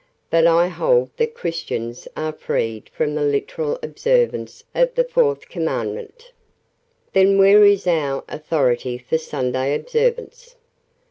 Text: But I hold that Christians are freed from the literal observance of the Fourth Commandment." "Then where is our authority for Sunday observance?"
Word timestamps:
But 0.31 0.47
I 0.47 0.67
hold 0.67 1.11
that 1.17 1.35
Christians 1.35 2.07
are 2.17 2.31
freed 2.33 2.89
from 2.89 3.13
the 3.13 3.21
literal 3.21 3.77
observance 3.83 4.63
of 4.73 4.95
the 4.95 5.03
Fourth 5.03 5.47
Commandment." 5.47 6.31
"Then 7.13 7.37
where 7.37 7.63
is 7.63 7.85
our 7.85 8.23
authority 8.27 8.97
for 8.97 9.19
Sunday 9.19 9.75
observance?" 9.75 10.55